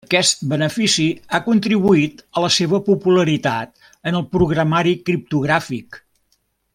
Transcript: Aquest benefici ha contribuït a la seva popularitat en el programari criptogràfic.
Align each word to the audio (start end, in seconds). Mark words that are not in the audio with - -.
Aquest 0.09 0.39
benefici 0.51 1.03
ha 1.33 1.39
contribuït 1.49 2.23
a 2.39 2.43
la 2.45 2.49
seva 2.57 2.79
popularitat 2.89 3.85
en 4.13 4.19
el 4.21 4.27
programari 4.39 4.99
criptogràfic. 5.11 6.05